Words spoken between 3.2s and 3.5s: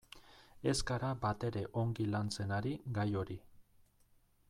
hori.